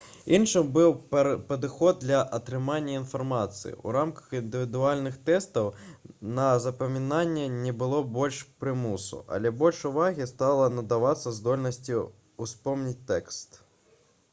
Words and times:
іншым 0.35 0.69
быў 0.75 0.93
падыход 1.49 1.99
для 2.03 2.21
атрымання 2.37 2.95
інфармацыі 2.99 3.73
у 3.89 3.93
рамках 3.95 4.31
індывідуальных 4.39 5.19
тэстаў 5.29 5.69
на 6.41 6.47
запамінанне 6.65 7.45
не 7.59 7.75
было 7.83 8.01
больш 8.17 8.41
прымусу 8.65 9.21
але 9.37 9.55
больш 9.63 9.85
увагі 9.93 10.29
стала 10.35 10.69
надавацца 10.79 11.37
здольнасці 11.43 12.01
ўспомніць 12.47 13.01
тэкст 13.17 13.65